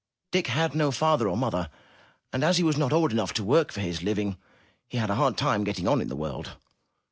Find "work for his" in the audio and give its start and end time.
3.43-4.01